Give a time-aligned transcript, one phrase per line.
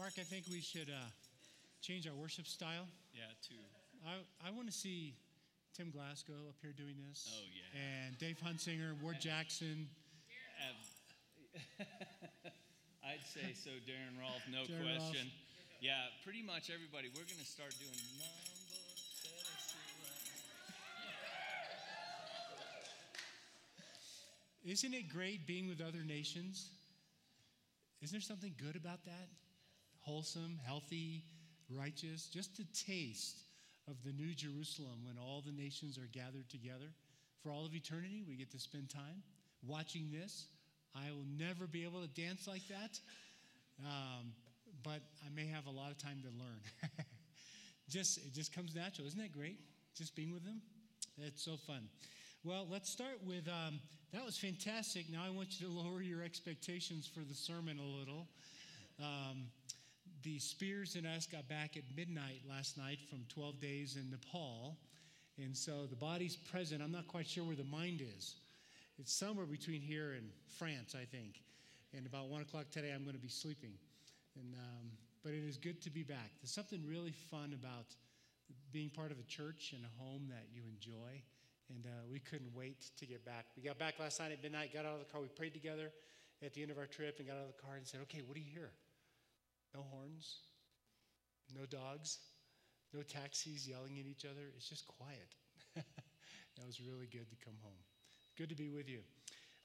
[0.00, 1.12] Mark, I think we should uh,
[1.82, 2.88] change our worship style.
[3.12, 3.60] Yeah, too.
[4.00, 5.12] I, I want to see
[5.76, 7.28] Tim Glasgow up here doing this.
[7.28, 8.08] Oh, yeah.
[8.08, 9.86] And Dave Hunsinger, Ward Jackson.
[10.56, 11.84] Uh,
[13.12, 15.28] I'd say so, Darren Rolfe, no Darren question.
[15.28, 15.84] Rolfe.
[15.84, 17.12] Yeah, pretty much everybody.
[17.12, 18.48] We're going to start doing number
[24.64, 26.70] Isn't it great being with other nations?
[28.00, 29.28] Isn't there something good about that?
[30.00, 31.24] Wholesome, healthy,
[31.68, 33.44] righteous, just a taste
[33.88, 36.92] of the new Jerusalem when all the nations are gathered together.
[37.42, 39.22] For all of eternity, we get to spend time
[39.66, 40.46] watching this.
[40.94, 42.98] I will never be able to dance like that,
[43.84, 44.32] um,
[44.82, 46.60] but I may have a lot of time to learn.
[47.88, 49.58] just it just comes natural, isn't that great?
[49.96, 50.60] Just being with them,
[51.18, 51.88] it's so fun.
[52.42, 53.78] Well, let's start with um,
[54.12, 55.10] that was fantastic.
[55.10, 58.26] Now I want you to lower your expectations for the sermon a little.
[58.98, 59.44] Um,
[60.22, 64.76] the Spears and us got back at midnight last night from 12 days in Nepal.
[65.38, 66.82] And so the body's present.
[66.82, 68.34] I'm not quite sure where the mind is.
[68.98, 71.40] It's somewhere between here and France, I think.
[71.96, 73.72] And about 1 o'clock today, I'm going to be sleeping.
[74.36, 74.90] And, um,
[75.24, 76.30] but it is good to be back.
[76.42, 77.86] There's something really fun about
[78.72, 81.22] being part of a church and a home that you enjoy.
[81.70, 83.46] And uh, we couldn't wait to get back.
[83.56, 85.20] We got back last night at midnight, got out of the car.
[85.20, 85.90] We prayed together
[86.44, 88.22] at the end of our trip and got out of the car and said, okay,
[88.26, 88.70] what do you hear?
[89.74, 90.38] No horns,
[91.54, 92.18] no dogs,
[92.92, 94.50] no taxis yelling at each other.
[94.56, 95.34] It's just quiet.
[95.74, 97.78] that was really good to come home.
[98.36, 99.00] Good to be with you.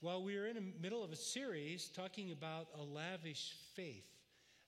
[0.02, 4.06] Well, we are in the middle of a series talking about a lavish faith,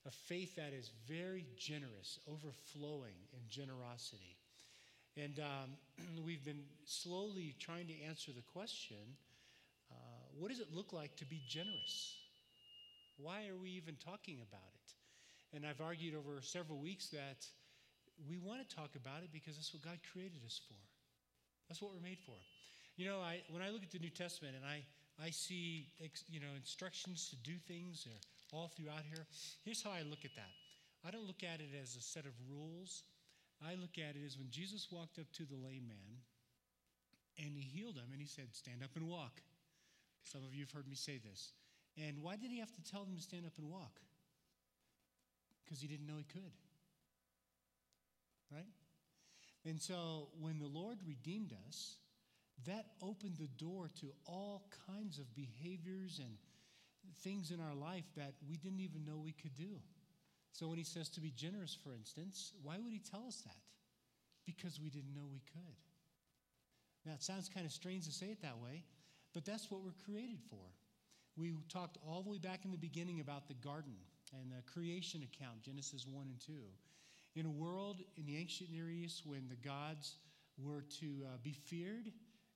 [0.07, 4.37] a faith that is very generous, overflowing in generosity.
[5.15, 5.69] And um,
[6.25, 9.17] we've been slowly trying to answer the question
[9.91, 9.95] uh,
[10.37, 12.15] what does it look like to be generous?
[13.17, 14.96] Why are we even talking about it?
[15.53, 17.45] And I've argued over several weeks that
[18.27, 20.79] we want to talk about it because that's what God created us for.
[21.69, 22.35] That's what we're made for.
[22.97, 24.83] You know, I, when I look at the New Testament and I,
[25.21, 25.87] I see
[26.29, 29.25] you know, instructions to do things are all throughout here,
[29.63, 30.51] here's how I look at that.
[31.05, 33.03] I don't look at it as a set of rules.
[33.61, 36.21] I look at it as when Jesus walked up to the lame man
[37.37, 39.41] and he healed him and he said, Stand up and walk.
[40.23, 41.53] Some of you have heard me say this.
[41.97, 44.01] And why did he have to tell them to stand up and walk?
[45.67, 46.53] Because he didn't know he could.
[48.51, 48.71] Right?
[49.65, 51.97] And so when the Lord redeemed us,
[52.65, 56.37] that opened the door to all kinds of behaviors and
[57.23, 59.79] things in our life that we didn't even know we could do.
[60.53, 63.57] So when he says to be generous, for instance, why would he tell us that?
[64.45, 65.75] Because we didn't know we could.
[67.05, 68.83] Now, it sounds kind of strange to say it that way,
[69.33, 70.65] but that's what we're created for.
[71.37, 73.93] We talked all the way back in the beginning about the garden
[74.33, 76.53] and the creation account, Genesis 1 and 2.
[77.35, 80.15] In a world in the ancient Near East when the gods
[80.57, 82.11] were to uh, be feared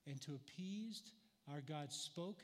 [0.08, 1.12] and to appeased,
[1.52, 2.44] our God spoke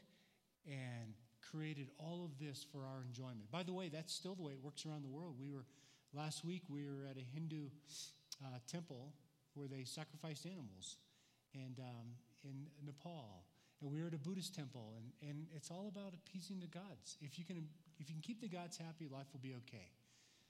[0.66, 1.14] and
[1.52, 3.50] created all of this for our enjoyment.
[3.52, 5.36] By the way, that's still the way it works around the world.
[5.40, 5.66] We were
[6.14, 7.70] last week we were at a Hindu
[8.44, 9.14] uh, temple
[9.54, 10.98] where they sacrificed animals,
[11.54, 12.08] and um,
[12.44, 13.44] in Nepal,
[13.82, 17.18] and we were at a Buddhist temple, and, and it's all about appeasing the gods.
[17.22, 17.68] If you can
[18.00, 19.90] if you can keep the gods happy, life will be okay.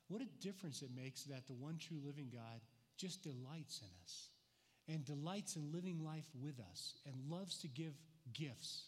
[0.09, 2.61] What a difference it makes that the one true living God
[2.97, 4.29] just delights in us
[4.87, 7.93] and delights in living life with us and loves to give
[8.33, 8.85] gifts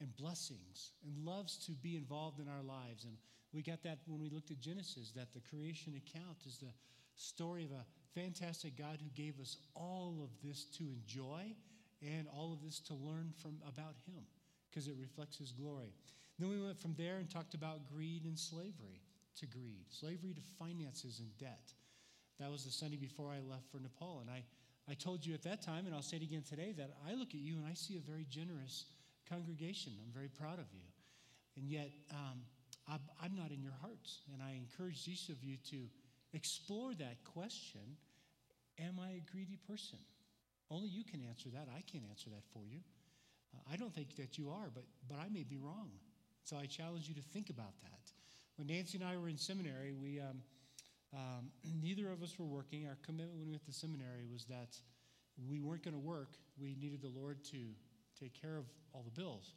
[0.00, 3.04] and blessings and loves to be involved in our lives.
[3.04, 3.16] And
[3.52, 6.72] we got that when we looked at Genesis, that the creation account is the
[7.14, 7.84] story of a
[8.14, 11.54] fantastic God who gave us all of this to enjoy
[12.02, 14.22] and all of this to learn from about him
[14.68, 15.92] because it reflects his glory.
[16.38, 19.00] Then we went from there and talked about greed and slavery
[19.38, 21.72] to greed, slavery to finances and debt.
[22.40, 24.20] That was the Sunday before I left for Nepal.
[24.20, 24.42] And I,
[24.90, 27.28] I told you at that time, and I'll say it again today, that I look
[27.28, 28.86] at you and I see a very generous
[29.28, 29.92] congregation.
[30.04, 30.88] I'm very proud of you.
[31.56, 32.40] And yet, um,
[32.88, 34.22] I'm not in your hearts.
[34.32, 35.86] And I encourage each of you to
[36.32, 37.96] explore that question
[38.78, 39.98] Am I a greedy person?
[40.72, 41.68] Only you can answer that.
[41.68, 42.78] I can't answer that for you.
[43.54, 45.90] Uh, I don't think that you are, but, but I may be wrong.
[46.44, 48.10] So I challenge you to think about that.
[48.56, 50.40] When Nancy and I were in seminary, we, um,
[51.12, 51.50] um,
[51.82, 52.86] neither of us were working.
[52.86, 54.76] Our commitment when we went to seminary was that
[55.46, 56.36] we weren't going to work.
[56.58, 57.58] We needed the Lord to
[58.18, 59.52] take care of all the bills.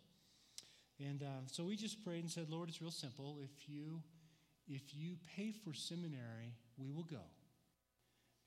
[1.00, 3.39] And uh, so we just prayed and said, Lord, it's real simple.
[3.41, 4.01] If you,
[4.68, 7.23] if you pay for seminary, we will go.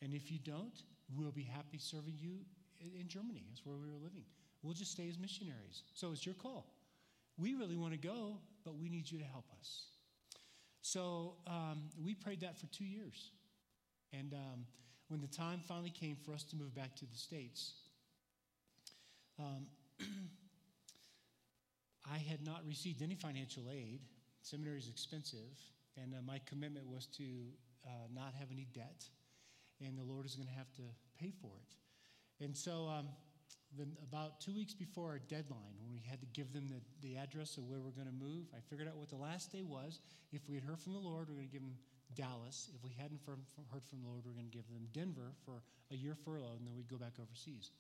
[0.01, 0.83] And if you don't,
[1.15, 2.39] we'll be happy serving you
[2.81, 3.45] in Germany.
[3.49, 4.25] That's where we were living.
[4.63, 5.83] We'll just stay as missionaries.
[5.95, 6.67] So it's your call.
[7.37, 9.85] We really want to go, but we need you to help us.
[10.83, 13.31] So um, we prayed that for two years.
[14.13, 14.65] And um,
[15.09, 17.75] when the time finally came for us to move back to the States,
[19.39, 19.67] um,
[22.11, 24.01] I had not received any financial aid.
[24.43, 25.59] Seminary is expensive,
[26.01, 27.25] and uh, my commitment was to
[27.87, 29.05] uh, not have any debt,
[29.85, 30.83] and the Lord is going to have to
[31.21, 31.75] pay for it.
[32.41, 33.09] And so, um,
[33.77, 37.17] then about two weeks before our deadline, when we had to give them the, the
[37.17, 40.01] address of where we're going to move, I figured out what the last day was.
[40.33, 41.77] If we had heard from the Lord, we're going to give them
[42.15, 42.71] Dallas.
[42.75, 45.63] If we hadn't heard from the Lord, we're going to give them Denver for
[45.93, 47.71] a year furlough, and then we'd go back overseas.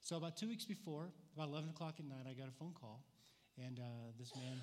[0.00, 3.04] So about two weeks before, about 11 o'clock at night, I got a phone call,
[3.58, 4.56] and uh, this man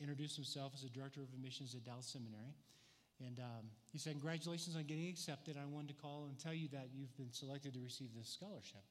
[0.00, 2.54] introduced himself as the director of admissions at Dallas Seminary.
[3.24, 5.56] And um, he said, Congratulations on getting accepted.
[5.56, 8.82] I wanted to call and tell you that you've been selected to receive this scholarship.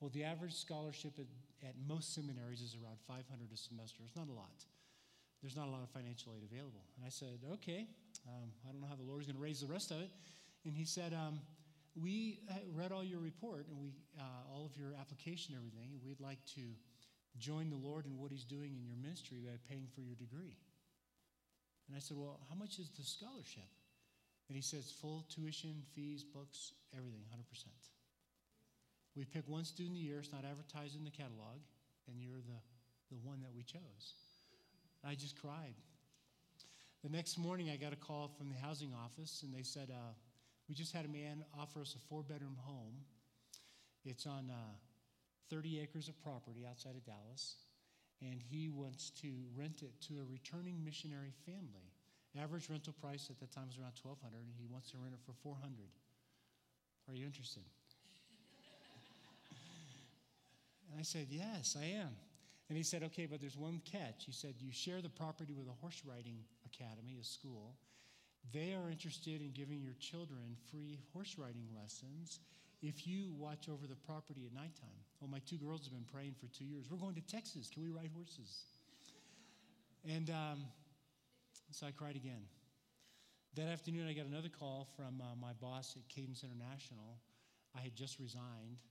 [0.00, 1.26] Well, the average scholarship at,
[1.66, 4.02] at most seminaries is around 500 a semester.
[4.04, 4.66] It's not a lot.
[5.42, 6.82] There's not a lot of financial aid available.
[6.96, 7.86] And I said, okay,
[8.26, 10.10] um, I don't know how the Lord's going to raise the rest of it.
[10.64, 11.40] And he said, um,
[12.00, 12.40] we
[12.74, 15.98] read all your report and we, uh, all of your application everything.
[16.06, 16.62] We'd like to
[17.38, 20.56] join the Lord in what he's doing in your ministry by paying for your degree.
[21.88, 23.68] And I said, well, how much is the scholarship?
[24.48, 27.66] And he says, full tuition, fees, books, everything, 100%.
[29.16, 31.60] We pick one student a year, it's not advertised in the catalog,
[32.08, 32.60] and you're the,
[33.10, 34.14] the one that we chose.
[35.04, 35.74] I just cried.
[37.02, 40.12] The next morning, I got a call from the housing office, and they said, uh,
[40.68, 42.94] We just had a man offer us a four bedroom home.
[44.04, 44.74] It's on uh,
[45.50, 47.56] 30 acres of property outside of Dallas,
[48.22, 51.90] and he wants to rent it to a returning missionary family.
[52.40, 55.20] Average rental price at that time was around 1200 and he wants to rent it
[55.26, 55.68] for 400
[57.08, 57.64] Are you interested?
[60.90, 62.14] And I said, Yes, I am.
[62.68, 64.24] And he said, Okay, but there's one catch.
[64.24, 67.74] He said, You share the property with a horse riding academy, a school.
[68.52, 72.40] They are interested in giving your children free horse riding lessons
[72.82, 75.00] if you watch over the property at nighttime.
[75.22, 76.86] Oh, my two girls have been praying for two years.
[76.90, 77.70] We're going to Texas.
[77.72, 78.64] Can we ride horses?
[80.04, 80.64] And um,
[81.70, 82.42] so I cried again.
[83.54, 87.20] That afternoon, I got another call from uh, my boss at Cadence International.
[87.76, 88.82] I had just resigned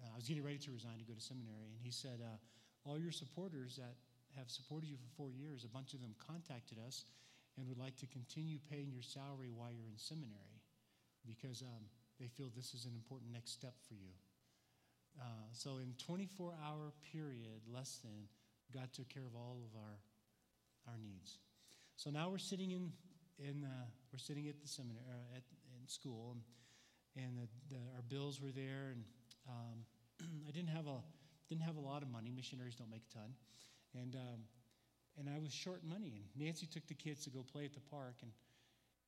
[0.00, 2.40] uh, I was getting ready to resign to go to seminary, and he said, uh,
[2.88, 3.96] All your supporters that
[4.36, 7.04] have supported you for four years, a bunch of them contacted us
[7.58, 10.64] and would like to continue paying your salary while you're in seminary
[11.28, 11.84] because um,
[12.22, 14.14] they feel this is an important next step for you.
[15.20, 18.28] Uh, so, in 24 hour period, less than,
[18.72, 19.98] God took care of all of our,
[20.86, 21.38] our needs.
[21.96, 22.92] So now we're sitting in,
[23.38, 25.42] in uh, we're sitting at the seminary, uh, at,
[25.78, 26.36] in school,
[27.16, 29.04] and, and the, the, our bills were there, and
[29.48, 29.84] um,
[30.48, 31.02] I didn't have a
[31.48, 32.32] didn't have a lot of money.
[32.34, 33.34] Missionaries don't make a ton,
[34.00, 34.40] and um,
[35.18, 36.14] and I was short money.
[36.16, 38.30] And Nancy took the kids to go play at the park, and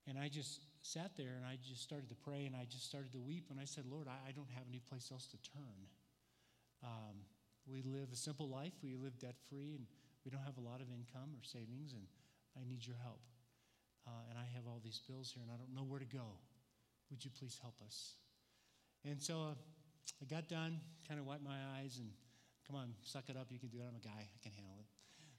[0.07, 3.13] and I just sat there and I just started to pray and I just started
[3.13, 5.89] to weep and I said, Lord, I, I don't have any place else to turn.
[6.85, 7.25] Um,
[7.67, 8.73] we live a simple life.
[8.83, 9.87] We live debt free, and
[10.25, 12.05] we don't have a lot of income or savings, and
[12.57, 13.21] I need your help.
[14.07, 16.37] Uh, and I have all these bills here, and I don't know where to go.
[17.11, 18.21] Would you please help us?
[19.05, 19.55] And so uh,
[20.21, 22.09] I got done, kind of wiped my eyes, and
[22.67, 23.49] come on, suck it up.
[23.49, 23.89] You can do it.
[23.89, 24.29] I'm a guy.
[24.29, 24.87] I can handle it.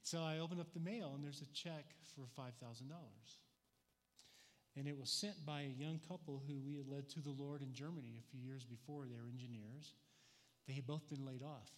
[0.01, 2.89] So I opened up the mail, and there's a check for $5,000.
[4.77, 7.61] And it was sent by a young couple who we had led to the Lord
[7.61, 9.06] in Germany a few years before.
[9.06, 9.94] They were engineers.
[10.68, 11.71] They had both been laid off.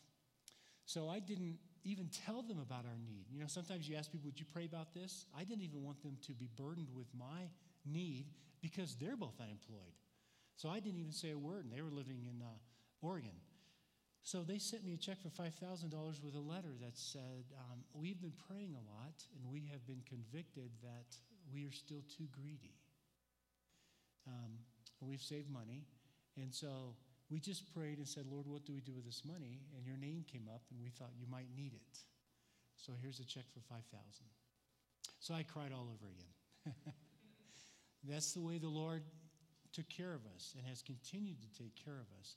[0.86, 3.26] So I didn't even tell them about our need.
[3.30, 5.26] You know, sometimes you ask people, Would you pray about this?
[5.38, 7.50] I didn't even want them to be burdened with my
[7.86, 8.28] need
[8.62, 9.94] because they're both unemployed.
[10.56, 12.50] So I didn't even say a word, and they were living in uh,
[13.02, 13.36] Oregon.
[14.24, 18.20] So they sent me a check for $5,000 with a letter that said, um, We've
[18.20, 21.16] been praying a lot, and we have been convicted that
[21.54, 22.74] we are still too greedy.
[24.28, 24.60] Um,
[25.02, 25.86] we've saved money.
[26.36, 26.96] And so
[27.30, 29.62] we just prayed and said, Lord, what do we do with this money?
[29.76, 32.00] And your name came up, and we thought you might need it.
[32.78, 33.84] So here's a check for 5000
[35.20, 36.76] So I cried all over again.
[38.08, 39.02] That's the way the Lord
[39.74, 42.36] took care of us and has continued to take care of us.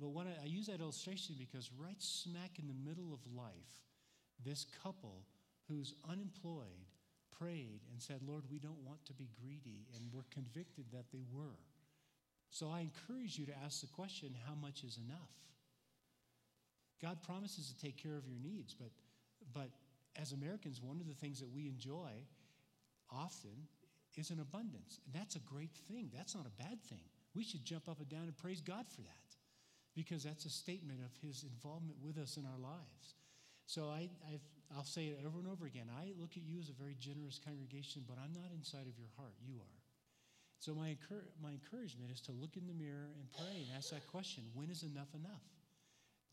[0.00, 3.52] But when I, I use that illustration because right smack in the middle of life,
[4.44, 5.24] this couple
[5.68, 6.88] who's unemployed
[7.42, 11.24] prayed and said, Lord, we don't want to be greedy, and we're convicted that they
[11.32, 11.58] were.
[12.50, 15.34] So I encourage you to ask the question how much is enough?
[17.00, 18.90] God promises to take care of your needs, but,
[19.52, 19.70] but
[20.20, 22.12] as Americans, one of the things that we enjoy
[23.10, 23.66] often
[24.16, 25.00] is an abundance.
[25.06, 26.10] And that's a great thing.
[26.14, 27.02] That's not a bad thing.
[27.34, 29.28] We should jump up and down and praise God for that
[29.96, 33.14] because that's a statement of his involvement with us in our lives.
[33.66, 34.44] So I, I've,
[34.76, 35.90] I'll say it over and over again.
[35.92, 39.12] I look at you as a very generous congregation, but I'm not inside of your
[39.16, 39.34] heart.
[39.44, 39.78] You are.
[40.58, 40.96] So, my,
[41.42, 44.70] my encouragement is to look in the mirror and pray and ask that question when
[44.70, 45.42] is enough enough?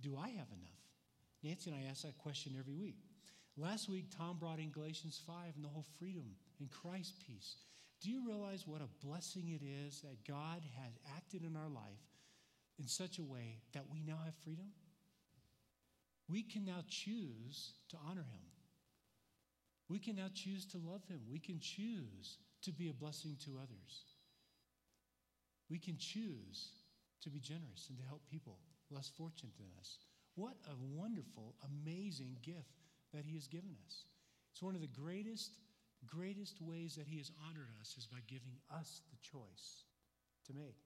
[0.02, 0.80] Do I have enough?
[1.44, 2.98] Nancy and I ask that question every week.
[3.58, 7.56] Last week, Tom brought in Galatians 5 and the whole freedom in Christ piece.
[8.02, 12.06] Do you realize what a blessing it is that God has acted in our life
[12.80, 14.68] in such a way that we now have freedom?
[16.30, 18.46] We can now choose to honor him.
[19.90, 21.22] We can now choose to love him.
[21.30, 24.06] We can choose to be a blessing to others.
[25.70, 26.70] We can choose
[27.22, 28.60] to be generous and to help people
[28.92, 29.98] less fortunate than us.
[30.36, 34.06] What a wonderful, amazing gift that he has given us.
[34.52, 35.58] It's one of the greatest,
[36.06, 39.84] greatest ways that he has honored us is by giving us the choice
[40.46, 40.78] to make.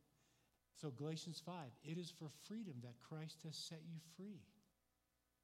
[0.82, 4.42] So, Galatians 5, it is for freedom that Christ has set you free.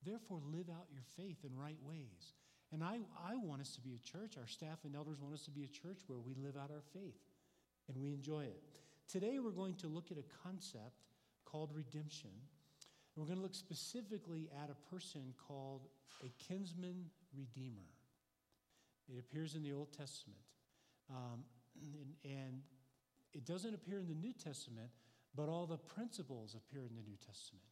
[0.06, 2.34] Therefore, live out your faith in right ways.
[2.72, 5.44] And I, I want us to be a church, our staff and elders want us
[5.46, 7.20] to be a church where we live out our faith
[7.88, 8.64] and we enjoy it.
[9.08, 11.02] Today, we're going to look at a concept
[11.46, 12.30] called redemption.
[12.30, 15.88] And we're going to look specifically at a person called
[16.24, 17.90] a kinsman redeemer.
[19.12, 20.40] It appears in the Old Testament.
[21.10, 21.44] Um,
[21.82, 22.62] and, and
[23.34, 24.90] it doesn't appear in the New Testament,
[25.36, 27.66] but all the principles appear in the New Testament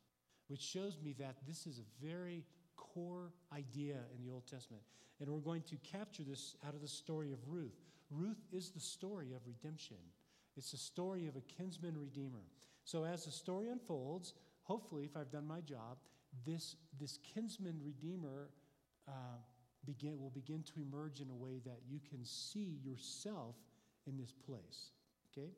[0.47, 2.43] which shows me that this is a very
[2.75, 4.83] core idea in the Old Testament.
[5.19, 7.79] And we're going to capture this out of the story of Ruth.
[8.09, 9.97] Ruth is the story of redemption,
[10.55, 12.43] it's the story of a kinsman redeemer.
[12.83, 15.97] So as the story unfolds, hopefully, if I've done my job,
[16.45, 18.49] this, this kinsman redeemer
[19.07, 19.11] uh,
[19.85, 23.55] begin, will begin to emerge in a way that you can see yourself
[24.07, 24.91] in this place.
[25.31, 25.49] Okay?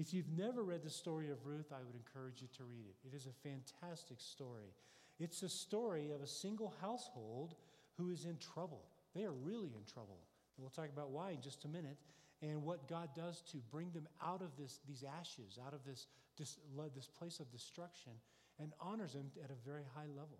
[0.00, 2.96] If you've never read the story of Ruth, I would encourage you to read it.
[3.06, 4.72] It is a fantastic story.
[5.18, 7.54] It's a story of a single household
[7.98, 8.86] who is in trouble.
[9.14, 10.16] They are really in trouble.
[10.56, 11.98] And we'll talk about why in just a minute
[12.40, 16.06] and what God does to bring them out of this, these ashes, out of this,
[16.38, 16.56] this,
[16.96, 18.12] this place of destruction,
[18.58, 20.38] and honors them at a very high level.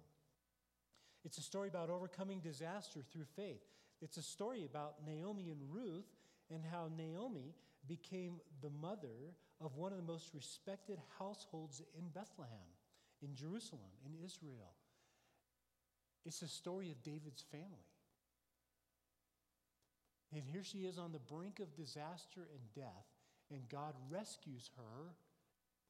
[1.22, 3.60] It's a story about overcoming disaster through faith.
[4.00, 6.08] It's a story about Naomi and Ruth
[6.50, 7.52] and how Naomi
[7.86, 12.70] became the mother of one of the most respected households in Bethlehem,
[13.22, 14.74] in Jerusalem, in Israel.
[16.24, 17.90] It's the story of David's family.
[20.32, 23.06] And here she is on the brink of disaster and death,
[23.50, 25.12] and God rescues her,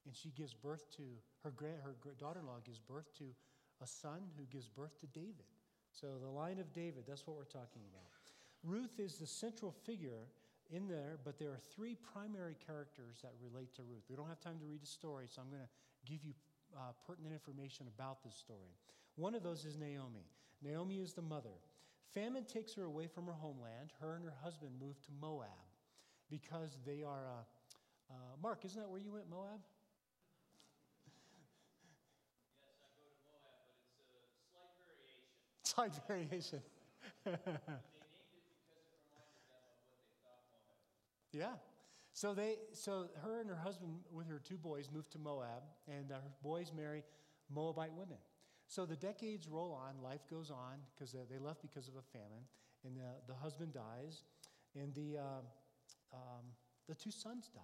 [0.07, 1.03] and she gives birth to
[1.45, 1.53] her,
[1.85, 3.25] her daughter in law, gives birth to
[3.83, 5.45] a son who gives birth to David.
[5.93, 8.07] So, the line of David, that's what we're talking about.
[8.63, 10.29] Ruth is the central figure
[10.73, 14.05] in there, but there are three primary characters that relate to Ruth.
[14.09, 16.33] We don't have time to read the story, so I'm going to give you
[16.77, 18.75] uh, pertinent information about this story.
[19.17, 20.27] One of those is Naomi.
[20.63, 21.59] Naomi is the mother.
[22.15, 23.93] Famine takes her away from her homeland.
[24.01, 25.49] Her and her husband move to Moab
[26.31, 27.27] because they are.
[27.27, 29.61] Uh, uh, Mark, isn't that where you went, Moab?
[32.67, 33.63] Yes, I go to Moab,
[34.03, 35.23] but it's a slight variation.
[35.63, 36.63] Slight variation.
[41.33, 41.53] Yeah.
[42.13, 46.11] So they, so her and her husband with her two boys moved to Moab, and
[46.11, 47.05] her boys marry
[47.49, 48.19] Moabite women.
[48.67, 52.45] So the decades roll on, life goes on because they left because of a famine,
[52.85, 54.23] and the, the husband dies,
[54.75, 55.41] and the uh,
[56.13, 56.45] um,
[56.89, 57.61] the two sons die,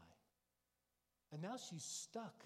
[1.33, 2.45] and now she's stuck.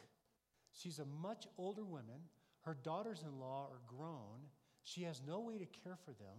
[0.72, 2.20] She's a much older woman.
[2.62, 4.48] Her daughters-in-law are grown.
[4.84, 6.38] She has no way to care for them,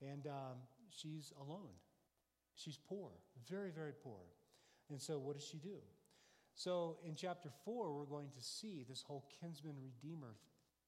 [0.00, 0.58] and um,
[0.90, 1.74] she's alone.
[2.58, 3.10] She's poor,
[3.48, 4.18] very, very poor.
[4.90, 5.78] And so, what does she do?
[6.54, 10.34] So, in chapter four, we're going to see this whole kinsman redeemer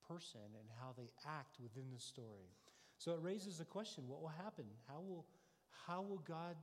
[0.08, 2.50] person and how they act within the story.
[2.98, 4.64] So, it raises the question what will happen?
[4.88, 5.26] How will,
[5.86, 6.56] how will God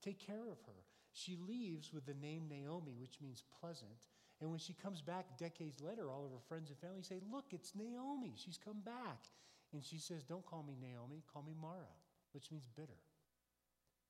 [0.00, 0.84] take care of her?
[1.12, 4.06] She leaves with the name Naomi, which means pleasant.
[4.40, 7.46] And when she comes back decades later, all of her friends and family say, Look,
[7.50, 8.34] it's Naomi.
[8.36, 9.26] She's come back.
[9.72, 11.90] And she says, Don't call me Naomi, call me Mara,
[12.30, 13.00] which means bitter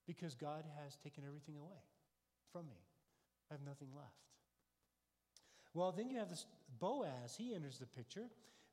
[0.06, 1.80] because God has taken everything away
[2.52, 2.80] from me.
[3.50, 4.08] I have nothing left.
[5.74, 6.46] Well, then you have this
[6.78, 7.34] Boaz.
[7.36, 8.26] He enters the picture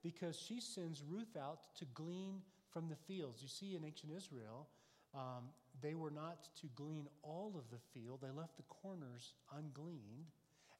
[0.03, 3.41] because she sends Ruth out to glean from the fields.
[3.41, 4.67] You see, in ancient Israel,
[5.13, 5.49] um,
[5.81, 10.27] they were not to glean all of the field, they left the corners ungleaned.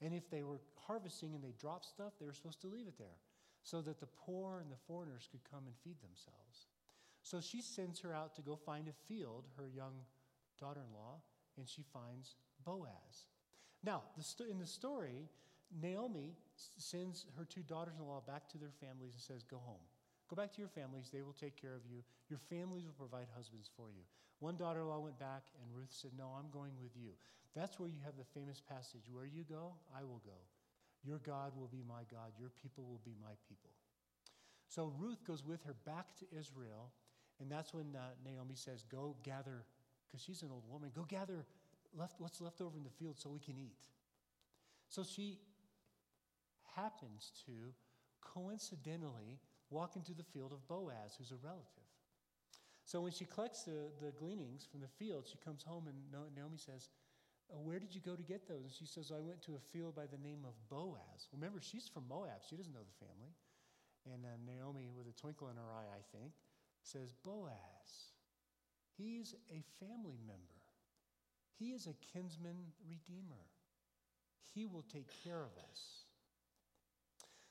[0.02, 2.98] And if they were harvesting and they dropped stuff, they were supposed to leave it
[2.98, 3.20] there
[3.64, 6.68] so that the poor and the foreigners could come and feed themselves.
[7.22, 9.94] So she sends her out to go find a field, her young
[10.60, 11.22] daughter in law,
[11.58, 12.36] and she finds
[12.66, 13.28] Boaz.
[13.84, 14.04] Now,
[14.50, 15.30] in the story,
[15.82, 16.36] Naomi
[16.78, 19.84] sends her two daughters in law back to their families and says, Go home.
[20.30, 21.10] Go back to your families.
[21.12, 22.04] They will take care of you.
[22.30, 24.04] Your families will provide husbands for you.
[24.40, 27.12] One daughter in law went back, and Ruth said, No, I'm going with you.
[27.56, 30.38] That's where you have the famous passage Where you go, I will go.
[31.04, 32.32] Your God will be my God.
[32.38, 33.72] Your people will be my people.
[34.68, 36.92] So Ruth goes with her back to Israel,
[37.40, 39.64] and that's when uh, Naomi says, Go gather,
[40.10, 41.46] because she's an old woman, go gather
[41.96, 43.88] left, what's left over in the field so we can eat.
[44.90, 45.40] So she
[46.76, 47.52] happens to
[48.22, 49.40] coincidentally
[49.70, 51.90] walk into the field of Boaz, who's a relative.
[52.86, 55.98] So when she collects the, the gleanings from the field, she comes home and
[56.36, 56.90] Naomi says,
[57.54, 58.64] oh, Where did you go to get those?
[58.66, 61.30] And she says, I went to a field by the name of Boaz.
[61.32, 62.42] Remember, she's from Moab.
[62.50, 63.34] She doesn't know the family.
[64.12, 66.34] And uh, Naomi, with a twinkle in her eye, I think,
[66.82, 68.09] says, Boaz,
[69.00, 70.60] he's a family member.
[71.58, 73.48] He is a kinsman redeemer.
[74.54, 76.06] He will take care of us.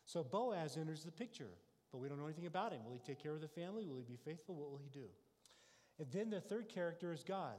[0.05, 1.50] So Boaz enters the picture,
[1.93, 2.81] but we don't know anything about him.
[2.85, 3.87] Will he take care of the family?
[3.87, 4.55] Will he be faithful?
[4.55, 5.07] What will he do?
[5.99, 7.59] And then the third character is God.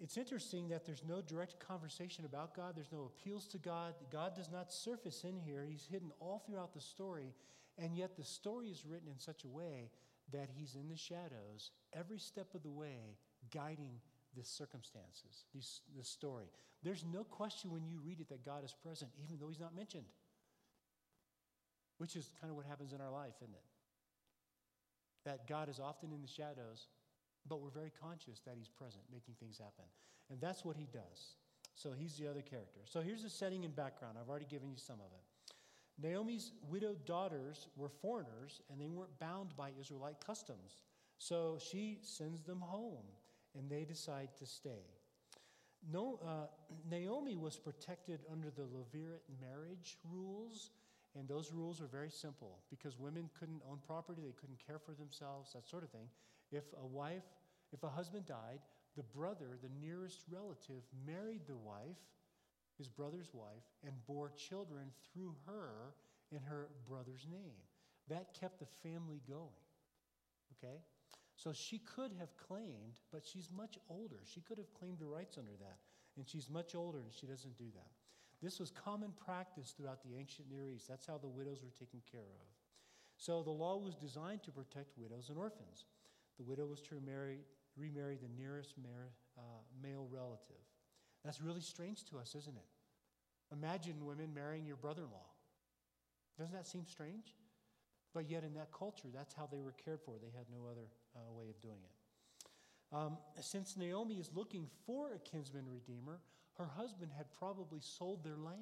[0.00, 3.94] It's interesting that there's no direct conversation about God, there's no appeals to God.
[4.10, 5.64] God does not surface in here.
[5.68, 7.32] He's hidden all throughout the story,
[7.78, 9.90] and yet the story is written in such a way
[10.32, 13.16] that he's in the shadows every step of the way,
[13.52, 14.00] guiding
[14.36, 16.46] the circumstances, this, this story.
[16.82, 19.74] There's no question when you read it that God is present, even though he's not
[19.74, 20.04] mentioned,
[21.98, 23.64] which is kind of what happens in our life, isn't it?
[25.24, 26.88] That God is often in the shadows,
[27.48, 29.84] but we're very conscious that he's present, making things happen.
[30.30, 31.36] And that's what he does.
[31.74, 32.80] So he's the other character.
[32.84, 34.16] So here's the setting and background.
[34.20, 35.24] I've already given you some of it.
[36.02, 40.82] Naomi's widowed daughters were foreigners and they weren't bound by Israelite customs.
[41.18, 43.06] So she sends them home
[43.56, 44.82] and they decide to stay.
[45.92, 46.46] No, uh,
[46.90, 50.70] Naomi was protected under the Levirate marriage rules,
[51.14, 54.92] and those rules were very simple because women couldn't own property, they couldn't care for
[54.92, 56.08] themselves, that sort of thing.
[56.50, 57.24] If a wife,
[57.72, 58.60] if a husband died,
[58.96, 61.98] the brother, the nearest relative, married the wife,
[62.78, 65.94] his brother's wife, and bore children through her
[66.32, 67.62] in her brother's name.
[68.08, 69.64] That kept the family going.
[70.58, 70.78] Okay?
[71.36, 74.20] So she could have claimed, but she's much older.
[74.24, 75.78] She could have claimed her rights under that.
[76.16, 77.90] And she's much older and she doesn't do that.
[78.42, 80.86] This was common practice throughout the ancient Near East.
[80.88, 82.46] That's how the widows were taken care of.
[83.16, 85.86] So the law was designed to protect widows and orphans.
[86.36, 87.38] The widow was to remarry,
[87.76, 88.74] remarry the nearest
[89.38, 89.40] uh,
[89.82, 90.62] male relative.
[91.24, 92.68] That's really strange to us, isn't it?
[93.52, 95.30] Imagine women marrying your brother in law.
[96.38, 97.34] Doesn't that seem strange?
[98.12, 100.14] But yet, in that culture, that's how they were cared for.
[100.20, 102.96] They had no other uh, way of doing it.
[102.96, 106.20] Um, since Naomi is looking for a kinsman redeemer,
[106.58, 108.58] her husband had probably sold their land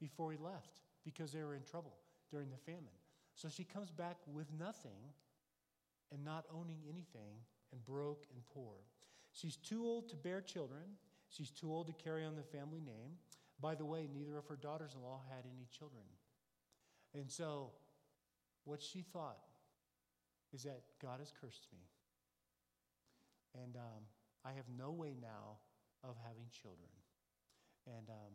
[0.00, 1.96] before he left because they were in trouble
[2.30, 2.96] during the famine.
[3.34, 5.12] So she comes back with nothing
[6.12, 7.36] and not owning anything
[7.72, 8.76] and broke and poor.
[9.32, 10.82] She's too old to bear children.
[11.30, 13.18] She's too old to carry on the family name.
[13.60, 16.04] By the way, neither of her daughters in law had any children.
[17.14, 17.70] And so,
[18.64, 19.38] what she thought
[20.52, 21.78] is that God has cursed me.
[23.62, 24.02] And um,
[24.44, 25.58] I have no way now
[26.02, 26.90] of having children.
[27.86, 28.32] And um,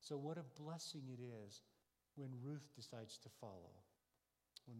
[0.00, 1.62] so, what a blessing it is
[2.16, 3.74] when Ruth decides to follow
[4.66, 4.76] when,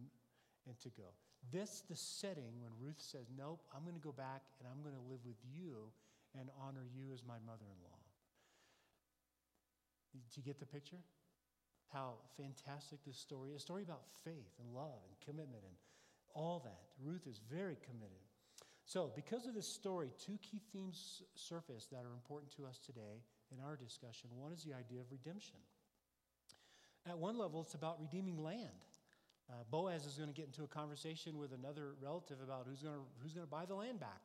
[0.67, 1.15] and to go.
[1.53, 4.95] This the setting when Ruth says, Nope, I'm going to go back and I'm going
[4.95, 5.91] to live with you
[6.39, 7.99] and honor you as my mother in law.
[10.13, 11.01] Did you get the picture?
[11.93, 13.57] How fantastic this story is.
[13.57, 15.75] A story about faith and love and commitment and
[16.35, 16.91] all that.
[17.03, 18.23] Ruth is very committed.
[18.85, 23.23] So, because of this story, two key themes surface that are important to us today
[23.53, 24.31] in our discussion.
[24.35, 25.57] One is the idea of redemption.
[27.09, 28.69] At one level, it's about redeeming land.
[29.49, 32.95] Uh, Boaz is going to get into a conversation with another relative about who's going
[32.95, 34.23] to, who's going to buy the land back,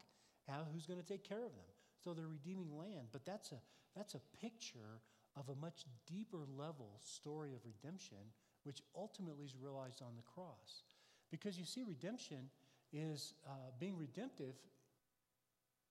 [0.47, 1.69] how, who's going to take care of them.
[2.05, 3.55] So they're redeeming land, but that's a,
[3.95, 5.01] that's a picture
[5.35, 8.19] of a much deeper level story of redemption,
[8.63, 10.83] which ultimately is realized on the cross.
[11.31, 12.51] Because you see, redemption
[12.93, 14.53] is uh, being redemptive,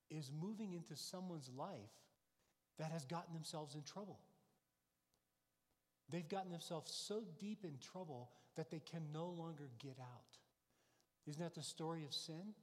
[0.09, 1.90] is moving into someone's life
[2.79, 4.20] that has gotten themselves in trouble.
[6.11, 10.38] They've gotten themselves so deep in trouble that they can no longer get out.
[11.27, 12.55] Isn't that the story of sin?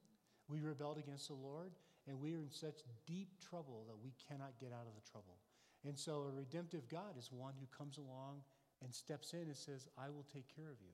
[0.48, 1.72] We rebelled against the Lord,
[2.12, 5.39] and we are in such deep trouble that we cannot get out of the trouble.
[5.88, 8.43] And so, a redemptive God is one who comes along
[8.84, 10.91] and steps in and says, I will take care of you.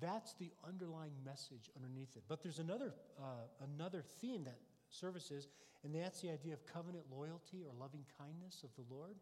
[0.00, 2.24] That's the underlying message underneath it.
[2.28, 4.58] But there's another, uh, another theme that
[4.90, 5.48] services,
[5.84, 9.14] and that's the idea of covenant loyalty or loving kindness of the Lord.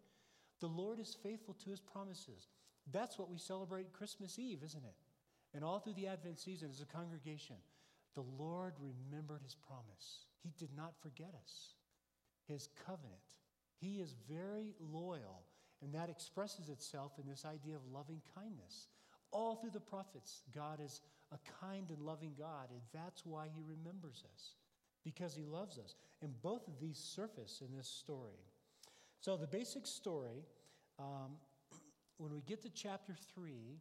[0.60, 2.48] The Lord is faithful to his promises.
[2.90, 4.94] That's what we celebrate Christmas Eve, isn't it?
[5.54, 7.56] And all through the Advent season, as a congregation,
[8.14, 10.26] the Lord remembered his promise.
[10.42, 11.74] He did not forget us,
[12.46, 13.20] his covenant.
[13.80, 15.42] He is very loyal,
[15.82, 18.88] and that expresses itself in this idea of loving kindness.
[19.30, 21.00] All through the prophets, God is
[21.32, 24.54] a kind and loving God, and that's why he remembers us,
[25.02, 25.96] because he loves us.
[26.22, 28.44] And both of these surface in this story.
[29.20, 30.44] So, the basic story,
[30.98, 31.36] um,
[32.18, 33.80] when we get to chapter 3,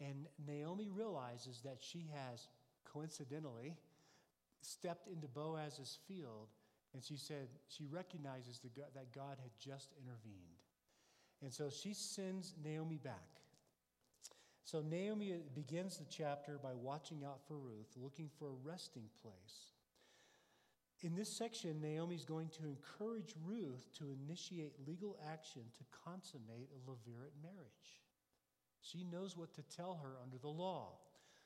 [0.00, 2.48] and Naomi realizes that she has
[2.92, 3.76] coincidentally
[4.62, 6.48] stepped into Boaz's field,
[6.92, 10.60] and she said she recognizes God, that God had just intervened.
[11.42, 13.40] And so she sends Naomi back.
[14.64, 19.72] So Naomi begins the chapter by watching out for Ruth, looking for a resting place.
[21.02, 26.68] In this section, Naomi is going to encourage Ruth to initiate legal action to consummate
[26.74, 28.02] a Levirate marriage.
[28.82, 30.98] She knows what to tell her under the law.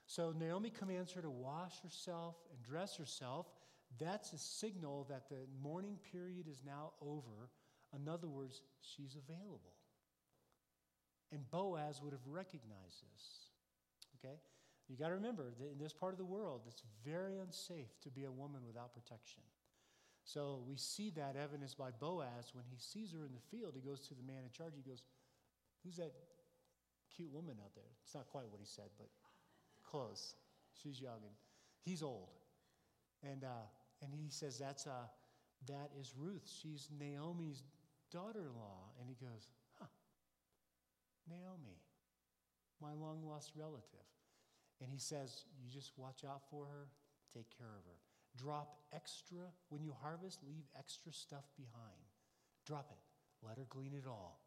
[0.06, 3.46] So Naomi commands her to wash herself and dress herself.
[3.98, 7.50] That's a signal that the mourning period is now over.
[7.94, 9.74] In other words, she's available.
[11.32, 13.48] And Boaz would have recognized this.
[14.18, 14.34] Okay?
[14.88, 18.10] You got to remember that in this part of the world, it's very unsafe to
[18.10, 19.42] be a woman without protection.
[20.24, 23.72] So we see that evidence by Boaz when he sees her in the field.
[23.74, 24.72] He goes to the man in charge.
[24.76, 25.02] He goes,
[25.84, 26.12] Who's that
[27.14, 27.84] cute woman out there?
[28.04, 29.08] It's not quite what he said, but
[29.84, 30.34] close.
[30.82, 31.34] She's young and
[31.84, 32.30] he's old.
[33.22, 33.66] And, uh,
[34.02, 35.06] and he says, That's, uh,
[35.66, 36.50] That is Ruth.
[36.62, 37.62] She's Naomi's
[38.10, 38.90] daughter in law.
[39.00, 39.86] And he goes, Huh,
[41.28, 41.78] Naomi,
[42.80, 44.06] my long lost relative.
[44.80, 46.88] And he says, You just watch out for her,
[47.32, 47.98] take care of her.
[48.36, 52.02] Drop extra, when you harvest, leave extra stuff behind.
[52.66, 53.46] Drop it.
[53.46, 54.40] Let her glean it all.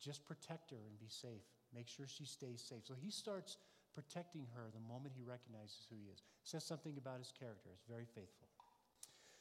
[0.00, 1.42] Just protect her and be safe.
[1.74, 2.84] Make sure she stays safe.
[2.84, 3.56] So he starts
[3.98, 6.22] protecting her the moment he recognizes who he is.
[6.44, 7.70] Says something about his character.
[7.74, 8.46] It's very faithful.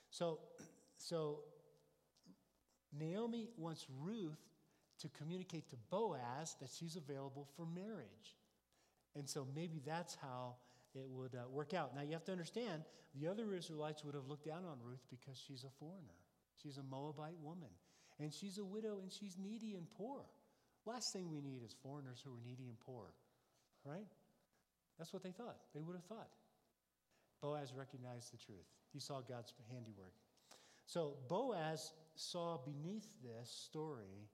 [0.10, 0.40] So,
[0.98, 1.42] so
[2.98, 4.42] Naomi wants Ruth
[5.02, 8.36] to communicate to Boaz that she's available for marriage.
[9.16, 10.56] And so maybe that's how
[10.96, 11.96] it would uh, work out.
[11.96, 12.82] Now you have to understand,
[13.14, 16.18] the other Israelites would have looked down on Ruth because she's a foreigner.
[16.64, 17.70] She's a Moabite woman.
[18.20, 20.22] And she's a widow and she's needy and poor.
[20.88, 23.14] Last thing we need is foreigners who are needy and poor,
[23.86, 24.08] right?
[24.98, 25.58] That's what they thought.
[25.76, 26.30] They would have thought.
[27.42, 28.66] Boaz recognized the truth.
[28.92, 30.14] He saw God's handiwork.
[30.86, 34.30] So Boaz saw beneath this story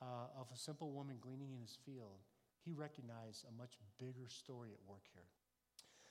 [0.00, 2.20] uh, of a simple woman gleaning in his field,
[2.64, 5.24] he recognized a much bigger story at work here.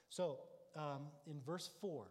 [0.10, 0.40] So
[0.76, 2.08] um, in verse 4,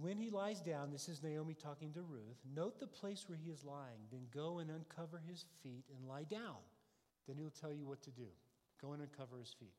[0.00, 3.50] when he lies down, this is Naomi talking to Ruth, note the place where he
[3.50, 6.56] is lying, then go and uncover his feet and lie down.
[7.26, 8.26] Then he'll tell you what to do.
[8.80, 9.72] Go and uncover his feet.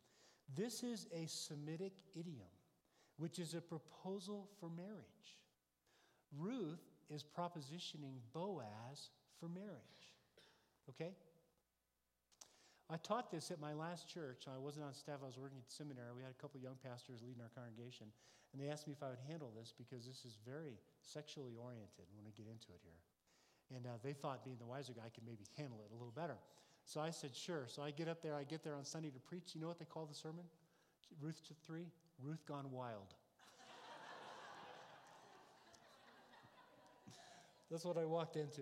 [0.56, 2.52] This is a Semitic idiom,
[3.18, 5.38] which is a proposal for marriage.
[6.38, 10.14] Ruth is propositioning Boaz for marriage.
[10.90, 11.12] Okay?
[12.90, 14.48] I taught this at my last church.
[14.48, 16.16] I wasn't on staff, I was working at seminary.
[16.16, 18.08] We had a couple young pastors leading our congregation,
[18.54, 22.08] and they asked me if I would handle this because this is very sexually oriented
[22.16, 23.04] when we get into it here.
[23.76, 26.16] And uh, they thought, being the wiser guy, I could maybe handle it a little
[26.16, 26.40] better.
[26.88, 27.66] So I said, sure.
[27.68, 29.54] So I get up there, I get there on Sunday to preach.
[29.54, 30.46] You know what they call the sermon?
[31.20, 31.86] Ruth 3?
[32.24, 33.14] Ruth Gone Wild.
[37.70, 38.62] That's what I walked into.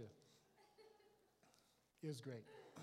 [2.02, 2.44] It was great.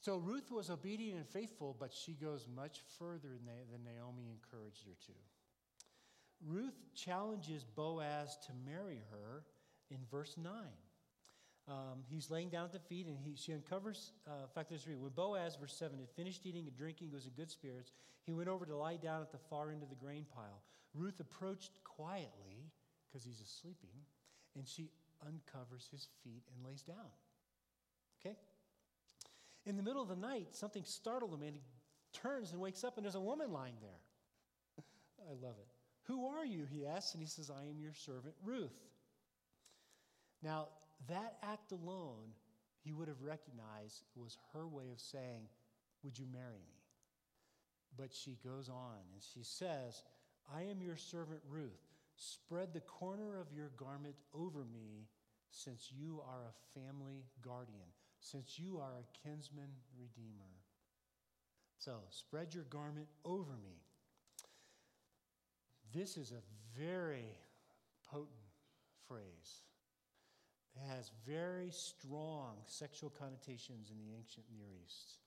[0.00, 4.94] So Ruth was obedient and faithful, but she goes much further than Naomi encouraged her
[5.06, 5.12] to.
[6.46, 9.42] Ruth challenges Boaz to marry her
[9.90, 10.52] in verse 9.
[11.68, 14.86] Um, he's laying down at the feet and he, she uncovers, uh, in fact, there's
[14.86, 17.92] When Boaz, verse 7, had finished eating and drinking, was in good spirits,
[18.24, 20.62] he went over to lie down at the far end of the grain pile.
[20.94, 22.70] Ruth approached quietly,
[23.08, 23.90] because he's sleeping,
[24.54, 24.90] and she
[25.26, 27.10] uncovers his feet and lays down.
[28.20, 28.36] Okay?
[29.64, 31.62] In the middle of the night, something startled him, and he
[32.12, 34.84] turns and wakes up, and there's a woman lying there.
[35.28, 35.66] I love it.
[36.04, 36.64] Who are you?
[36.70, 38.76] He asks, and he says, I am your servant, Ruth.
[40.42, 40.68] Now,
[41.08, 42.32] that act alone,
[42.84, 45.48] he would have recognized was her way of saying,
[46.02, 46.80] Would you marry me?
[47.96, 50.02] But she goes on and she says,
[50.54, 51.82] I am your servant Ruth.
[52.16, 55.08] Spread the corner of your garment over me,
[55.50, 60.50] since you are a family guardian since you are a kinsman redeemer.
[61.78, 63.76] So, spread your garment over me.
[65.94, 67.36] This is a very
[68.10, 68.28] potent
[69.06, 69.62] phrase.
[70.88, 75.18] Has very strong sexual connotations in the ancient Near East,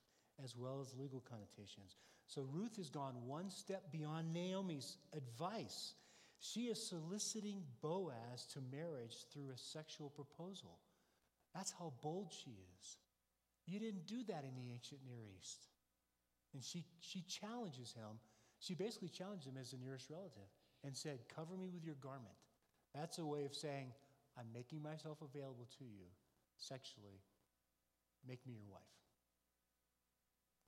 [0.42, 1.96] as well as legal connotations.
[2.26, 5.94] So Ruth has gone one step beyond Naomi's advice.
[6.38, 10.78] She is soliciting Boaz to marriage through a sexual proposal.
[11.54, 12.96] That's how bold she is.
[13.66, 15.66] You didn't do that in the ancient Near East.
[16.54, 18.18] And she, she challenges him.
[18.60, 20.48] She basically challenged him as the nearest relative
[20.84, 22.34] and said, Cover me with your garment.
[22.94, 23.92] That's a way of saying,
[24.40, 26.08] I'm making myself available to you
[26.56, 27.20] sexually.
[28.26, 28.80] Make me your wife.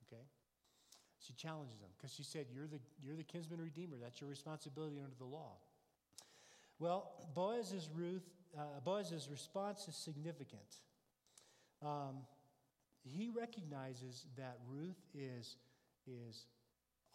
[0.05, 0.21] Okay?
[1.19, 3.95] She challenges him because she said, you're the, you're the kinsman redeemer.
[3.99, 5.53] That's your responsibility under the law.
[6.77, 10.61] Well, Boaz's, Ruth, uh, Boaz's response is significant.
[11.81, 12.17] Um,
[13.03, 15.57] he recognizes that Ruth is,
[16.05, 16.45] is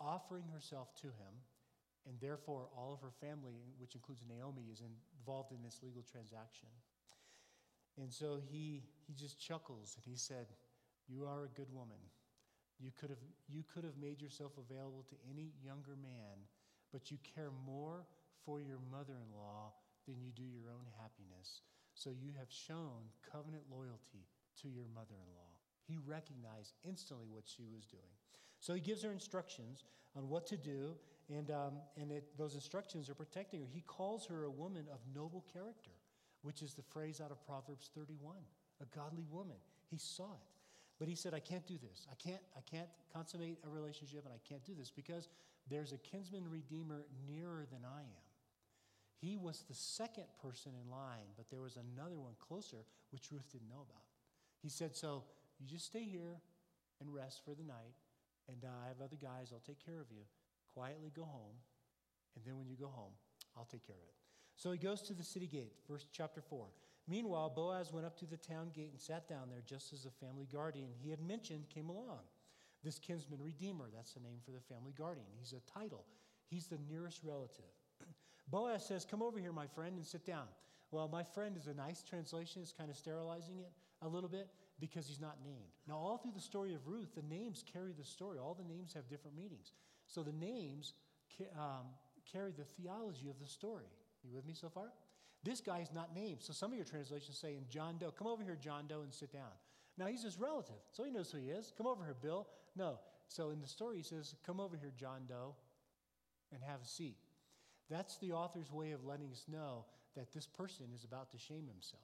[0.01, 1.35] offering herself to him,
[2.09, 6.69] and therefore all of her family, which includes Naomi, is involved in this legal transaction.
[8.01, 10.47] And so he, he just chuckles and he said,
[11.07, 12.01] You are a good woman.
[12.81, 16.47] You could, have, you could have made yourself available to any younger man,
[16.93, 18.07] but you care more
[18.47, 19.75] for your mother in law
[20.07, 21.63] than you do your own happiness.
[21.95, 24.31] So you have shown covenant loyalty
[24.63, 25.53] to your mother in law.
[25.83, 28.15] He recognized instantly what she was doing.
[28.61, 29.85] So he gives her instructions
[30.17, 30.95] on what to do,
[31.29, 33.67] and, um, and it, those instructions are protecting her.
[33.73, 35.91] He calls her a woman of noble character,
[36.43, 38.37] which is the phrase out of Proverbs 31
[38.81, 39.57] a godly woman.
[39.91, 40.49] He saw it.
[40.99, 42.07] But he said, I can't do this.
[42.11, 45.29] I can't, I can't consummate a relationship and I can't do this because
[45.71, 48.27] there's a kinsman redeemer nearer than I am.
[49.21, 53.51] He was the second person in line, but there was another one closer, which Ruth
[53.51, 54.03] didn't know about.
[54.63, 55.25] He said, So
[55.59, 56.41] you just stay here
[57.01, 57.95] and rest for the night,
[58.49, 60.23] and I have other guys, I'll take care of you.
[60.75, 61.57] Quietly go home,
[62.37, 63.13] and then when you go home,
[63.57, 64.15] I'll take care of it.
[64.57, 66.67] So he goes to the city gate, verse chapter 4.
[67.09, 70.11] Meanwhile, Boaz went up to the town gate and sat down there just as the
[70.11, 72.21] family guardian he had mentioned came along.
[72.85, 75.27] This kinsman redeemer, that's the name for the family guardian.
[75.39, 76.05] He's a title,
[76.49, 77.73] he's the nearest relative.
[78.49, 80.47] Boaz says, Come over here, my friend, and sit down.
[80.91, 84.49] Well, my friend is a nice translation, it's kind of sterilizing it a little bit
[84.81, 85.73] because he's not named.
[85.87, 88.39] Now, all through the story of Ruth, the names carry the story.
[88.39, 89.73] All the names have different meanings.
[90.09, 90.95] So the names
[91.57, 91.87] um,
[92.31, 93.87] carry the theology of the story.
[94.25, 94.93] You with me so far?
[95.45, 96.43] This guy is not named.
[96.43, 99.15] So some of your translations say in John Doe, come over here, John Doe, and
[99.15, 99.53] sit down.
[99.97, 101.73] Now he's his relative, so he knows who he is.
[101.77, 102.47] Come over here, Bill.
[102.77, 102.99] No.
[103.29, 105.55] So in the story, he says, come over here, John Doe,
[106.53, 107.17] and have a seat.
[107.91, 109.85] That's the author's way of letting us know
[110.17, 112.03] that this person is about to shame himself.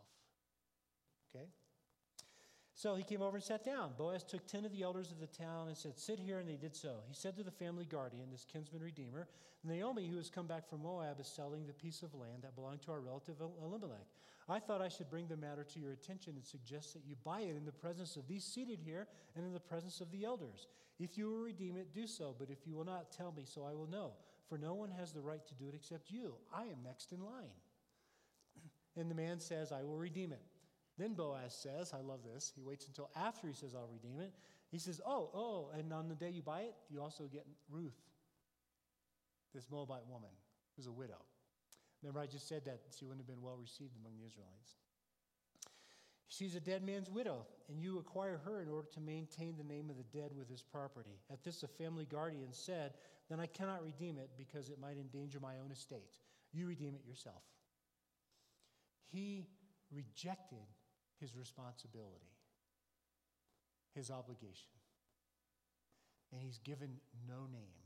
[1.34, 1.46] Okay?
[2.74, 3.92] So he came over and sat down.
[3.96, 6.56] Boaz took 10 of the elders of the town and said, Sit here, and they
[6.56, 6.96] did so.
[7.08, 9.28] He said to the family guardian, this kinsman redeemer,
[9.62, 12.82] Naomi, who has come back from Moab, is selling the piece of land that belonged
[12.82, 14.06] to our relative Elimelech.
[14.48, 17.40] I thought I should bring the matter to your attention and suggest that you buy
[17.42, 19.06] it in the presence of these seated here
[19.36, 20.66] and in the presence of the elders.
[20.98, 23.64] If you will redeem it, do so, but if you will not, tell me, so
[23.64, 24.12] I will know.
[24.48, 26.34] For no one has the right to do it except you.
[26.52, 27.54] I am next in line.
[28.96, 30.40] And the man says, I will redeem it.
[30.98, 32.52] Then Boaz says, I love this.
[32.54, 34.32] He waits until after he says, I'll redeem it.
[34.70, 37.98] He says, Oh, oh, and on the day you buy it, you also get Ruth,
[39.54, 40.30] this Moabite woman
[40.76, 41.20] who's a widow.
[42.02, 44.76] Remember, I just said that she wouldn't have been well received among the Israelites.
[46.28, 49.90] She's a dead man's widow, and you acquire her in order to maintain the name
[49.90, 51.20] of the dead with his property.
[51.30, 52.94] At this, a family guardian said,
[53.28, 56.18] Then I cannot redeem it because it might endanger my own estate.
[56.52, 57.42] You redeem it yourself.
[59.12, 59.46] He
[59.92, 60.66] rejected
[61.20, 62.32] his responsibility,
[63.94, 64.70] his obligation.
[66.32, 67.84] And he's given no name.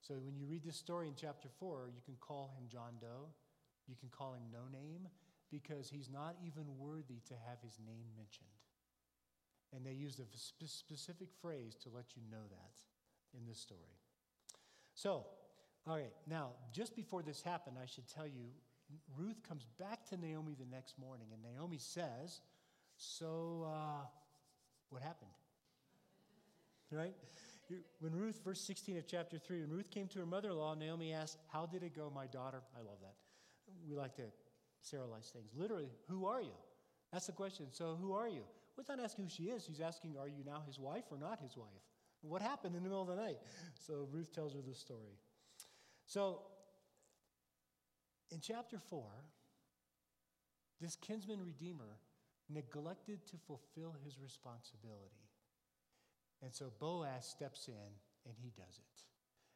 [0.00, 3.28] So when you read this story in chapter 4, you can call him John Doe.
[3.86, 5.08] You can call him no name
[5.50, 8.48] because he's not even worthy to have his name mentioned.
[9.74, 13.98] And they used a specific phrase to let you know that in this story.
[14.94, 15.26] So,
[15.86, 18.48] all right, now, just before this happened, I should tell you
[19.18, 22.40] Ruth comes back to Naomi the next morning, and Naomi says,
[22.96, 24.04] So, uh,
[24.90, 25.30] what happened?
[26.90, 27.14] Right?
[27.98, 30.74] When Ruth, verse 16 of chapter 3, when Ruth came to her mother in law,
[30.74, 32.62] Naomi asked, How did it go, my daughter?
[32.76, 33.14] I love that.
[33.88, 34.22] We like to
[34.84, 35.50] serialize things.
[35.56, 36.54] Literally, who are you?
[37.12, 37.66] That's the question.
[37.72, 38.42] So, who are you?
[38.76, 39.66] Well, he's not asking who she is.
[39.66, 41.66] He's asking, Are you now his wife or not his wife?
[42.22, 43.38] What happened in the middle of the night?
[43.86, 45.18] So, Ruth tells her the story.
[46.06, 46.40] So,
[48.30, 49.02] in chapter 4,
[50.80, 51.98] this kinsman redeemer
[52.48, 55.26] neglected to fulfill his responsibility.
[56.42, 57.90] And so Boaz steps in
[58.26, 59.02] and he does it.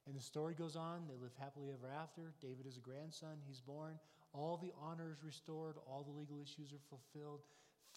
[0.07, 1.03] And the story goes on.
[1.09, 2.33] They live happily ever after.
[2.41, 3.37] David is a grandson.
[3.47, 3.99] He's born.
[4.33, 5.77] All the honor is restored.
[5.87, 7.43] All the legal issues are fulfilled.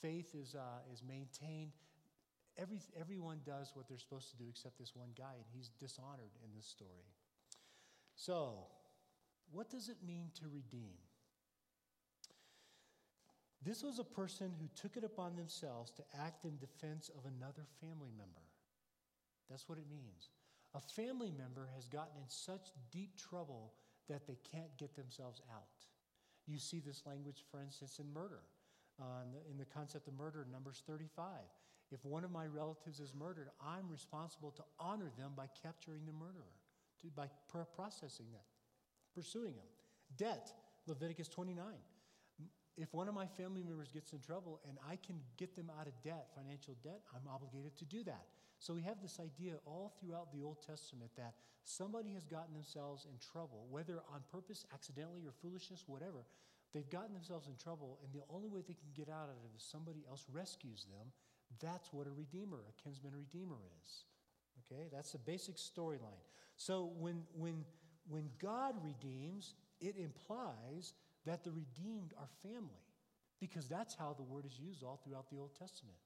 [0.01, 1.71] Faith is, uh, is maintained.
[2.57, 6.33] every, everyone does what they're supposed to do except this one guy, and he's dishonored
[6.43, 7.07] in this story.
[8.15, 8.67] So,
[9.51, 10.97] what does it mean to redeem?
[13.65, 17.65] This was a person who took it upon themselves to act in defense of another
[17.79, 18.43] family member.
[19.49, 20.29] That's what it means.
[20.75, 23.73] A family member has gotten in such deep trouble
[24.09, 25.85] that they can't get themselves out.
[26.45, 28.41] You see this language, for instance, in murder,
[28.99, 31.27] uh, in, the, in the concept of murder, Numbers 35.
[31.91, 36.11] If one of my relatives is murdered, I'm responsible to honor them by capturing the
[36.11, 36.57] murderer,
[37.01, 37.27] to, by
[37.75, 38.45] processing that,
[39.13, 39.67] pursuing him.
[40.17, 40.51] Debt,
[40.87, 41.65] Leviticus 29
[42.77, 45.87] if one of my family members gets in trouble and I can get them out
[45.87, 48.25] of debt, financial debt, I'm obligated to do that.
[48.57, 53.05] So we have this idea all throughout the Old Testament that somebody has gotten themselves
[53.05, 56.25] in trouble, whether on purpose, accidentally, or foolishness, whatever.
[56.73, 59.51] They've gotten themselves in trouble, and the only way they can get out of it
[59.55, 61.11] is somebody else rescues them.
[61.61, 64.05] That's what a redeemer, a kinsman redeemer is.
[64.65, 66.23] Okay, that's the basic storyline.
[66.55, 67.65] So when when
[68.07, 70.93] when God redeems, it implies
[71.25, 72.83] that the redeemed are family,
[73.39, 75.97] because that's how the word is used all throughout the Old Testament.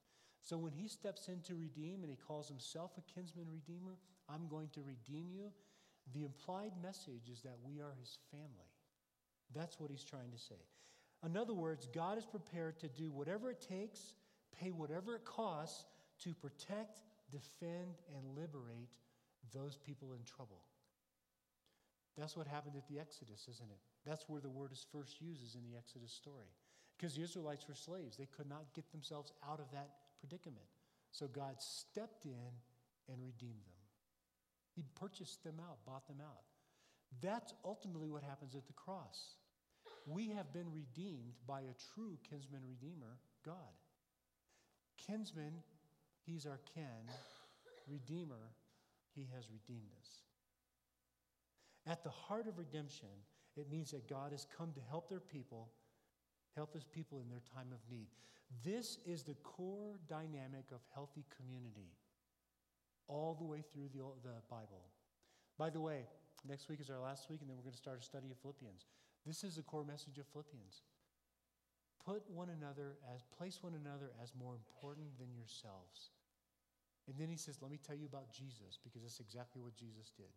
[0.42, 4.46] So when he steps in to redeem and he calls himself a kinsman redeemer, I'm
[4.48, 5.50] going to redeem you,
[6.14, 8.70] the implied message is that we are his family.
[9.54, 10.54] That's what he's trying to say.
[11.24, 14.14] In other words, God is prepared to do whatever it takes,
[14.58, 15.84] pay whatever it costs
[16.22, 18.90] to protect, defend, and liberate
[19.52, 20.62] those people in trouble.
[22.18, 23.78] That's what happened at the Exodus, isn't it?
[24.04, 26.50] That's where the word is first used in the Exodus story.
[26.96, 28.16] Because the Israelites were slaves.
[28.16, 30.66] They could not get themselves out of that predicament.
[31.12, 32.50] So God stepped in
[33.08, 33.78] and redeemed them.
[34.74, 36.42] He purchased them out, bought them out.
[37.22, 39.36] That's ultimately what happens at the cross.
[40.06, 43.54] We have been redeemed by a true kinsman redeemer, God.
[45.06, 45.52] Kinsman,
[46.26, 47.06] he's our kin.
[47.86, 48.50] Redeemer,
[49.14, 50.27] he has redeemed us.
[51.88, 53.08] At the heart of redemption
[53.56, 55.70] it means that God has come to help their people,
[56.54, 58.06] help his people in their time of need.
[58.64, 61.90] This is the core dynamic of healthy community
[63.08, 64.84] all the way through the, the Bible.
[65.58, 66.06] By the way,
[66.46, 68.38] next week is our last week, and then we're going to start a study of
[68.38, 68.86] Philippians.
[69.26, 70.82] This is the core message of Philippians.
[72.04, 76.14] Put one another as, place one another as more important than yourselves.
[77.08, 80.12] And then he says, Let me tell you about Jesus, because that's exactly what Jesus
[80.16, 80.30] did.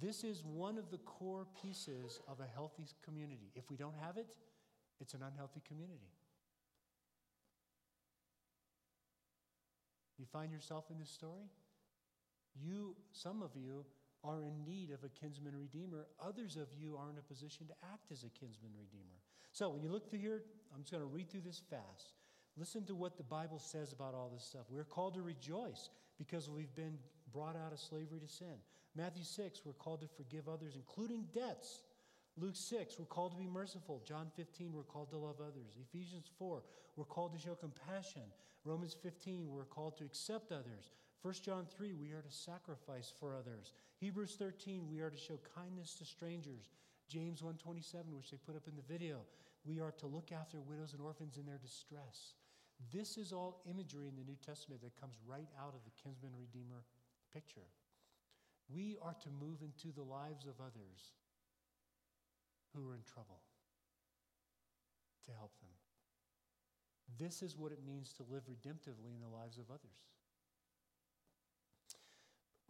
[0.00, 3.50] This is one of the core pieces of a healthy community.
[3.54, 4.36] If we don't have it,
[5.00, 6.10] it's an unhealthy community.
[10.18, 11.50] You find yourself in this story?
[12.54, 13.84] You, some of you,
[14.24, 16.06] are in need of a kinsman redeemer.
[16.20, 19.20] Others of you are in a position to act as a kinsman redeemer.
[19.52, 20.42] So when you look through here,
[20.74, 22.14] I'm just going to read through this fast.
[22.56, 24.62] Listen to what the Bible says about all this stuff.
[24.70, 26.98] We're called to rejoice because we've been
[27.32, 28.56] brought out of slavery to sin.
[28.96, 31.82] Matthew 6, we're called to forgive others, including debts.
[32.38, 34.02] Luke 6, we're called to be merciful.
[34.06, 35.76] John 15, we're called to love others.
[35.80, 36.62] Ephesians 4,
[36.96, 38.22] we're called to show compassion.
[38.64, 40.90] Romans 15, we're called to accept others.
[41.22, 43.72] 1 John 3, we are to sacrifice for others.
[43.98, 46.70] Hebrews 13, we are to show kindness to strangers.
[47.08, 49.24] James 1:27, which they put up in the video,
[49.64, 52.34] we are to look after widows and orphans in their distress.
[52.92, 56.36] This is all imagery in the New Testament that comes right out of the kinsman
[56.38, 56.84] redeemer
[57.32, 57.66] picture.
[58.72, 61.14] We are to move into the lives of others
[62.74, 63.40] who are in trouble
[65.26, 65.70] to help them.
[67.18, 70.02] This is what it means to live redemptively in the lives of others.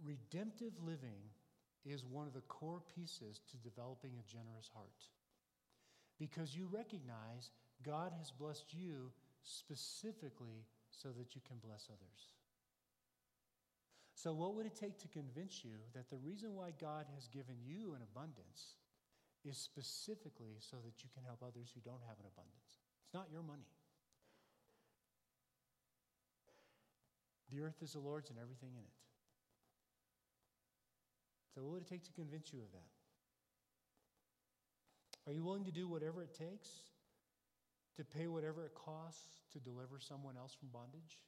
[0.04, 1.32] Redemptive living
[1.84, 5.08] is one of the core pieces to developing a generous heart
[6.18, 7.50] because you recognize
[7.84, 9.10] God has blessed you
[9.42, 12.35] specifically so that you can bless others.
[14.16, 17.56] So, what would it take to convince you that the reason why God has given
[17.62, 18.80] you an abundance
[19.44, 22.80] is specifically so that you can help others who don't have an abundance?
[23.04, 23.68] It's not your money.
[27.52, 28.96] The earth is the Lord's and everything in it.
[31.54, 32.88] So, what would it take to convince you of that?
[35.28, 36.70] Are you willing to do whatever it takes
[37.96, 41.20] to pay whatever it costs to deliver someone else from bondage?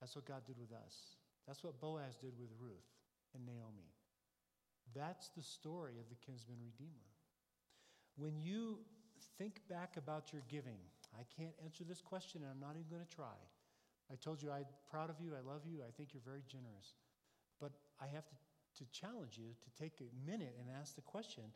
[0.00, 1.16] That's what God did with us.
[1.50, 2.86] That's what Boaz did with Ruth
[3.34, 3.90] and Naomi.
[4.94, 7.10] That's the story of the kinsman redeemer.
[8.14, 8.78] When you
[9.34, 10.78] think back about your giving,
[11.10, 13.34] I can't answer this question and I'm not even going to try.
[14.06, 16.94] I told you I'm proud of you, I love you, I think you're very generous.
[17.58, 18.36] But I have to,
[18.78, 21.50] to challenge you to take a minute and ask the question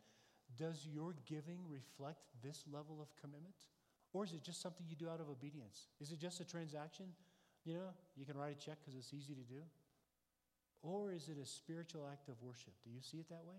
[0.59, 3.63] Does your giving reflect this level of commitment?
[4.11, 5.87] Or is it just something you do out of obedience?
[6.03, 7.15] Is it just a transaction?
[7.63, 9.63] You know, you can write a check because it's easy to do.
[10.85, 12.73] Or is it a spiritual act of worship?
[12.85, 13.57] Do you see it that way?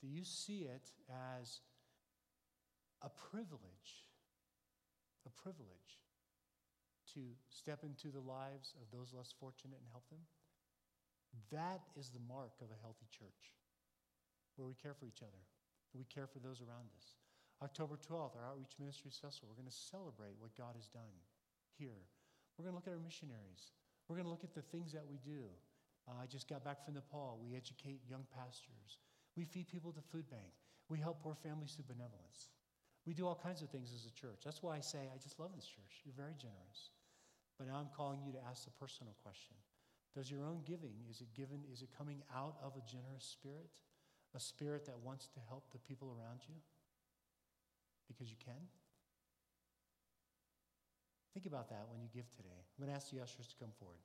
[0.00, 1.58] Do you see it as
[3.02, 4.06] a privilege?
[5.26, 5.98] A privilege
[7.14, 10.22] to step into the lives of those less fortunate and help them?
[11.50, 13.54] That is the mark of a healthy church,
[14.54, 15.42] where we care for each other,
[15.94, 17.18] we care for those around us.
[17.62, 21.14] October 12th, our Outreach Ministries Festival, we're going to celebrate what God has done
[21.78, 22.06] here.
[22.54, 23.72] We're going to look at our missionaries.
[24.12, 25.48] We're going to look at the things that we do.
[26.04, 27.40] Uh, I just got back from Nepal.
[27.40, 29.00] We educate young pastors.
[29.40, 30.52] We feed people the food bank.
[30.92, 32.52] We help poor families through benevolence.
[33.08, 34.44] We do all kinds of things as a church.
[34.44, 36.04] That's why I say, I just love this church.
[36.04, 36.92] You're very generous.
[37.56, 39.56] But now I'm calling you to ask the personal question.
[40.12, 43.80] Does your own giving, is it given, is it coming out of a generous spirit?
[44.36, 46.60] A spirit that wants to help the people around you?
[48.12, 48.60] because you can?
[51.34, 52.52] Think about that when you give today.
[52.52, 53.96] I'm going to ask the ushers to come forward.